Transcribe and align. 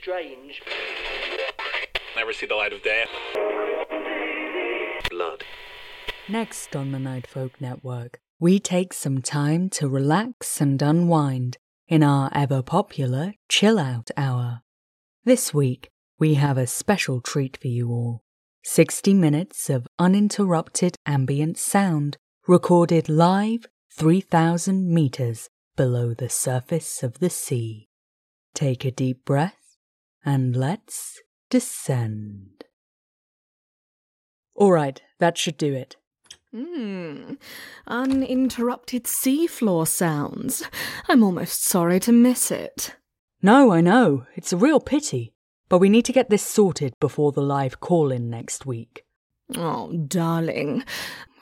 strange. 0.00 0.62
Never 2.16 2.32
see 2.32 2.46
the 2.46 2.54
light 2.54 2.72
of 2.72 2.82
day. 2.82 3.04
Blood. 5.10 5.44
Next 6.26 6.74
on 6.74 6.92
the 6.92 6.98
Night 6.98 7.26
Folk 7.26 7.60
Network, 7.60 8.18
we 8.38 8.58
take 8.58 8.94
some 8.94 9.20
time 9.20 9.68
to 9.70 9.88
relax 9.88 10.60
and 10.60 10.80
unwind 10.80 11.58
in 11.86 12.02
our 12.02 12.30
ever 12.34 12.62
popular 12.62 13.34
Chill 13.50 13.78
Out 13.78 14.10
Hour. 14.16 14.62
This 15.24 15.52
week, 15.52 15.90
we 16.18 16.34
have 16.34 16.56
a 16.56 16.66
special 16.66 17.20
treat 17.20 17.58
for 17.58 17.68
you 17.68 17.90
all 17.90 18.22
60 18.64 19.12
minutes 19.12 19.68
of 19.68 19.86
uninterrupted 19.98 20.96
ambient 21.04 21.58
sound 21.58 22.16
recorded 22.46 23.10
live 23.10 23.66
3,000 23.92 24.88
meters 24.88 25.50
below 25.76 26.14
the 26.14 26.30
surface 26.30 27.02
of 27.02 27.18
the 27.18 27.30
sea. 27.30 27.88
Take 28.54 28.84
a 28.84 28.90
deep 28.90 29.24
breath 29.24 29.59
and 30.24 30.56
let's 30.56 31.20
descend. 31.48 32.64
All 34.54 34.72
right, 34.72 35.00
that 35.18 35.38
should 35.38 35.56
do 35.56 35.72
it. 35.74 35.96
Hmm. 36.54 37.34
Uninterrupted 37.86 39.04
seafloor 39.04 39.86
sounds. 39.86 40.64
I'm 41.08 41.22
almost 41.22 41.62
sorry 41.62 42.00
to 42.00 42.12
miss 42.12 42.50
it. 42.50 42.96
No, 43.42 43.72
I 43.72 43.80
know, 43.80 44.26
it's 44.34 44.52
a 44.52 44.56
real 44.56 44.80
pity. 44.80 45.32
But 45.68 45.78
we 45.78 45.88
need 45.88 46.04
to 46.06 46.12
get 46.12 46.30
this 46.30 46.44
sorted 46.44 46.94
before 46.98 47.30
the 47.30 47.40
live 47.42 47.78
call 47.78 48.10
in 48.10 48.28
next 48.28 48.66
week. 48.66 49.04
Oh, 49.56 49.92
darling. 49.92 50.84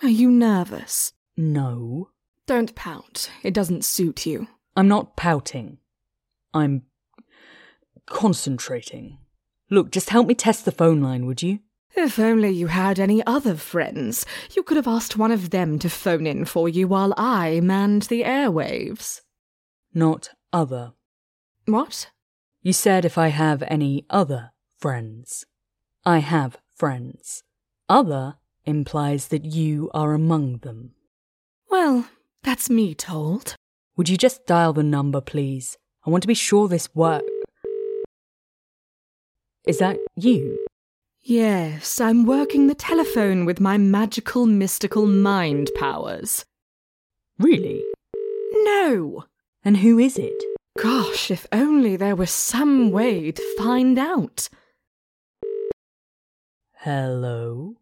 Are 0.03 0.09
you 0.09 0.31
nervous? 0.31 1.13
No, 1.37 2.11
Don't 2.47 2.75
pout. 2.75 3.31
It 3.43 3.55
doesn't 3.55 3.85
suit 3.85 4.27
you. 4.27 4.49
I'm 4.77 4.89
not 4.89 5.17
pouting. 5.17 5.79
I'm 6.53 6.83
concentrating. 8.09 9.19
Look, 9.71 9.91
just 9.91 10.11
help 10.11 10.27
me 10.27 10.35
test 10.35 10.65
the 10.65 10.73
phone 10.73 11.01
line, 11.01 11.27
would 11.27 11.43
you? 11.43 11.61
If 11.97 12.19
only 12.19 12.51
you 12.51 12.69
had 12.69 12.99
any 12.99 13.25
other 13.27 13.55
friends. 13.57 14.25
You 14.55 14.63
could 14.63 14.77
have 14.77 14.87
asked 14.87 15.17
one 15.17 15.33
of 15.33 15.51
them 15.51 15.79
to 15.81 15.91
phone 15.91 16.27
in 16.27 16.45
for 16.45 16.69
you 16.69 16.87
while 16.87 17.15
I 17.17 17.61
manned 17.61 18.03
the 18.03 18.23
airwaves. 18.23 19.23
Not 19.95 20.31
other. 20.53 20.93
What? 21.67 22.11
You 22.63 22.73
said 22.73 23.05
if 23.05 23.19
I 23.19 23.29
have 23.29 23.63
any 23.67 24.05
other 24.11 24.53
friends. 24.79 25.45
I 26.05 26.19
have 26.19 26.59
friends. 26.75 27.43
Other 27.89 28.37
implies 28.65 29.29
that 29.29 29.45
you 29.45 29.91
are 29.95 30.13
among 30.15 30.59
them. 30.59 30.93
Well, 31.71 32.09
that's 32.43 32.71
me 32.71 32.95
told. 32.95 33.57
Would 33.97 34.09
you 34.09 34.17
just 34.17 34.47
dial 34.47 34.73
the 34.73 34.83
number, 34.83 35.21
please? 35.21 35.77
I 36.07 36.11
want 36.11 36.23
to 36.23 36.29
be 36.29 36.35
sure 36.35 36.69
this 36.69 36.95
works. 36.95 37.27
Is 39.69 39.77
that 39.81 39.99
you? 40.17 40.65
Yes, 41.21 42.01
I'm 42.01 42.25
working 42.25 42.69
the 42.69 42.75
telephone 42.75 43.45
with 43.45 43.61
my 43.61 43.77
magical, 43.77 44.47
mystical 44.47 45.07
mind 45.07 45.71
powers. 45.75 46.47
Really? 47.39 47.85
No! 48.65 49.27
And 49.63 49.77
who 49.77 49.99
is 49.99 50.17
it? 50.17 50.43
Gosh, 50.79 51.31
if 51.31 51.47
only 51.53 51.97
there 51.97 52.17
was 52.17 52.31
some 52.31 52.91
way 52.91 53.31
to 53.31 53.57
find 53.59 53.99
out. 53.99 54.49
Hello? 56.77 57.75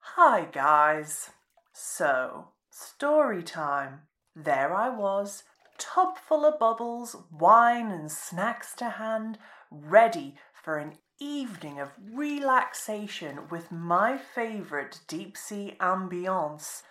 Hi, 0.00 0.48
guys. 0.50 1.30
So, 1.72 2.48
story 2.72 3.44
time. 3.44 4.00
There 4.34 4.74
I 4.74 4.88
was, 4.88 5.44
tub 5.78 6.18
full 6.18 6.44
of 6.44 6.58
bubbles, 6.58 7.14
wine 7.30 7.92
and 7.92 8.10
snacks 8.10 8.74
to 8.78 8.90
hand, 8.90 9.38
ready 9.70 10.34
for 10.52 10.76
an 10.78 10.94
evening 11.20 11.78
of 11.78 11.90
relaxation 12.12 13.40
with 13.50 13.70
my 13.70 14.16
favourite 14.16 15.00
deep 15.06 15.36
sea 15.36 15.76
ambience. 15.78 16.82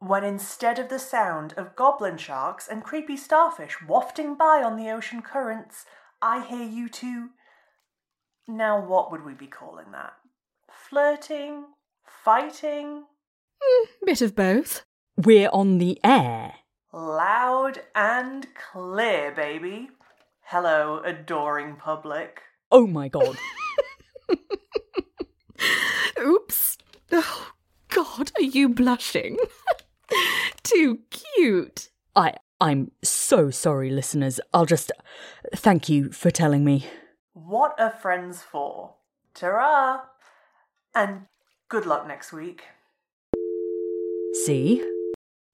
When 0.00 0.24
instead 0.24 0.78
of 0.78 0.88
the 0.88 0.98
sound 0.98 1.54
of 1.56 1.76
goblin 1.76 2.16
sharks 2.16 2.66
and 2.66 2.82
creepy 2.82 3.16
starfish 3.16 3.76
wafting 3.86 4.34
by 4.34 4.62
on 4.62 4.76
the 4.76 4.90
ocean 4.90 5.22
currents, 5.22 5.84
I 6.20 6.44
hear 6.44 6.66
you 6.66 6.88
two. 6.88 7.30
Now, 8.48 8.84
what 8.84 9.12
would 9.12 9.24
we 9.24 9.34
be 9.34 9.46
calling 9.46 9.92
that? 9.92 10.14
Flirting? 10.68 11.66
Fighting? 12.04 13.04
Mm, 13.62 13.86
bit 14.04 14.22
of 14.22 14.34
both. 14.34 14.82
We're 15.16 15.50
on 15.50 15.78
the 15.78 16.00
air. 16.02 16.54
Loud 16.92 17.82
and 17.94 18.48
clear, 18.72 19.30
baby. 19.30 19.90
Hello, 20.42 21.00
adoring 21.04 21.76
public. 21.76 22.40
Oh 22.72 22.86
my 22.86 23.08
god. 23.08 23.36
Oops. 26.20 26.78
Oh, 27.12 27.52
God, 27.88 28.32
are 28.36 28.42
you 28.42 28.68
blushing? 28.68 29.36
Too 30.62 31.00
cute. 31.10 31.90
I 32.14 32.34
I'm 32.60 32.90
so 33.02 33.50
sorry, 33.50 33.90
listeners. 33.90 34.38
I'll 34.52 34.66
just 34.66 34.92
thank 35.54 35.88
you 35.88 36.10
for 36.12 36.30
telling 36.30 36.64
me. 36.64 36.86
What 37.32 37.78
are 37.80 37.90
friends 37.90 38.42
for? 38.42 38.94
Ta-ra! 39.34 40.02
And 40.94 41.22
good 41.68 41.86
luck 41.86 42.06
next 42.06 42.32
week. 42.32 42.64
See? 44.44 44.84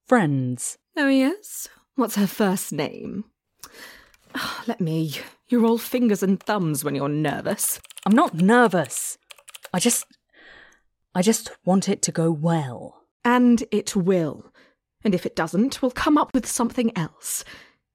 Friends. 0.09 0.79
Oh, 0.97 1.09
yes? 1.09 1.69
What's 1.95 2.17
her 2.17 2.27
first 2.27 2.73
name? 2.73 3.25
Ah, 4.35 4.65
Let 4.67 4.81
me. 4.81 5.13
You're 5.49 5.65
all 5.65 5.79
fingers 5.79 6.23
and 6.23 6.43
thumbs 6.43 6.83
when 6.83 6.95
you're 6.97 7.09
nervous. 7.09 7.81
I'm 8.07 8.15
not 8.15 8.35
nervous. 8.35 9.19
I 9.75 9.81
just 9.81 10.07
I 11.13 11.23
just 11.23 11.51
want 11.65 11.89
it 11.89 12.03
to 12.03 12.13
go 12.13 12.31
well. 12.31 13.03
And 13.25 13.65
it 13.73 13.97
will. 13.97 14.53
And 15.03 15.13
if 15.13 15.27
it 15.27 15.35
doesn't, 15.35 15.83
we'll 15.83 15.91
come 15.91 16.17
up 16.17 16.33
with 16.33 16.47
something 16.47 16.97
else. 16.97 17.45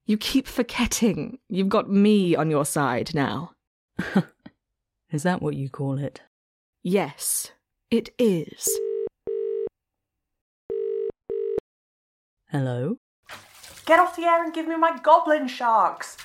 You 0.04 0.18
keep 0.18 0.46
forgetting. 0.46 1.38
You've 1.48 1.70
got 1.70 1.88
me 1.88 2.36
on 2.36 2.50
your 2.50 2.66
side 2.66 3.14
now. 3.14 3.52
Is 5.10 5.22
that 5.22 5.40
what 5.40 5.54
you 5.54 5.70
call 5.70 5.98
it? 5.98 6.20
Yes, 6.82 7.52
it 7.90 8.10
is. 8.18 8.68
Hello? 12.50 12.98
Get 13.86 13.98
off 13.98 14.16
the 14.16 14.24
air 14.24 14.44
and 14.44 14.52
give 14.52 14.68
me 14.68 14.76
my 14.76 14.98
goblin 15.02 15.48
sharks! 15.48 16.18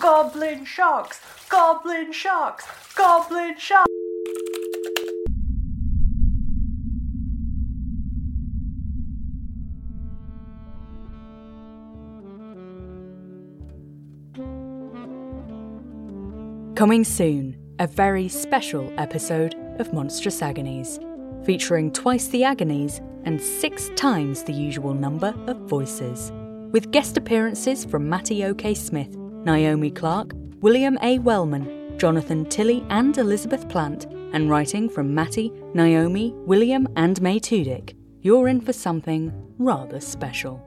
Goblin 0.00 0.64
sharks! 0.64 1.20
Goblin 1.48 2.12
sharks! 2.12 2.64
Goblin 2.94 3.56
sharks! 3.58 3.88
Coming 16.74 17.04
soon, 17.04 17.56
a 17.78 17.86
very 17.86 18.28
special 18.28 18.92
episode 18.98 19.54
of 19.78 19.92
Monstrous 19.92 20.42
Agonies, 20.42 20.98
featuring 21.44 21.92
twice 21.92 22.26
the 22.28 22.42
agonies 22.44 23.00
and 23.24 23.40
six 23.40 23.90
times 23.96 24.42
the 24.42 24.52
usual 24.52 24.92
number 24.92 25.34
of 25.46 25.56
voices, 25.68 26.32
with 26.72 26.90
guest 26.90 27.16
appearances 27.16 27.84
from 27.84 28.08
Matty 28.08 28.44
O.K. 28.44 28.74
Smith, 28.74 29.16
Naomi 29.44 29.90
Clark, 29.90 30.32
William 30.60 30.96
A. 31.02 31.18
Wellman, 31.18 31.98
Jonathan 31.98 32.44
Tilley, 32.46 32.84
and 32.90 33.16
Elizabeth 33.18 33.68
Plant, 33.68 34.06
and 34.32 34.50
writing 34.50 34.88
from 34.88 35.14
Matty, 35.14 35.52
Naomi, 35.74 36.32
William, 36.46 36.88
and 36.96 37.20
May 37.22 37.38
Tudyk. 37.38 37.94
You're 38.22 38.48
in 38.48 38.60
for 38.60 38.72
something 38.72 39.32
rather 39.58 40.00
special. 40.00 40.60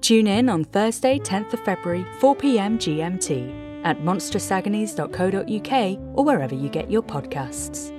Tune 0.00 0.26
in 0.26 0.48
on 0.48 0.64
Thursday, 0.64 1.18
10th 1.18 1.52
of 1.52 1.60
February, 1.60 2.06
4 2.20 2.36
pm 2.36 2.78
GMT 2.78 3.84
at 3.84 4.00
monstrousagonies.co.uk 4.00 6.18
or 6.18 6.24
wherever 6.24 6.54
you 6.54 6.68
get 6.68 6.90
your 6.90 7.02
podcasts. 7.02 7.95